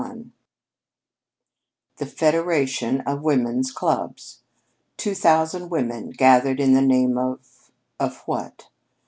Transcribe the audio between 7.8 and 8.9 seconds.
of what?